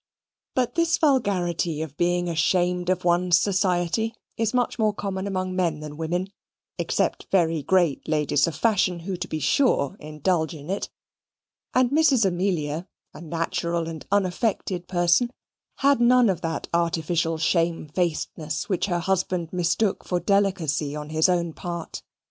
But 0.55 0.73
this 0.73 0.97
vulgarity 0.97 1.83
of 1.83 1.95
being 1.95 2.27
ashamed 2.27 2.89
of 2.89 3.05
one's 3.05 3.37
society 3.37 4.15
is 4.35 4.51
much 4.51 4.79
more 4.79 4.95
common 4.95 5.27
among 5.27 5.55
men 5.55 5.79
than 5.79 5.95
women 5.95 6.29
(except 6.79 7.27
very 7.31 7.61
great 7.61 8.07
ladies 8.07 8.47
of 8.47 8.55
fashion, 8.55 9.01
who, 9.01 9.15
to 9.15 9.27
be 9.27 9.39
sure, 9.39 9.95
indulge 9.99 10.55
in 10.55 10.71
it); 10.71 10.89
and 11.75 11.91
Mrs. 11.91 12.25
Amelia, 12.25 12.87
a 13.13 13.21
natural 13.21 13.87
and 13.87 14.03
unaffected 14.11 14.87
person, 14.87 15.29
had 15.75 16.01
none 16.01 16.29
of 16.29 16.41
that 16.41 16.67
artificial 16.73 17.37
shamefacedness 17.37 18.67
which 18.67 18.87
her 18.87 19.01
husband 19.01 19.49
mistook 19.53 20.03
for 20.03 20.19
delicacy 20.19 20.95
on 20.95 21.09
his 21.09 21.29
own 21.29 21.53
part. 21.53 22.01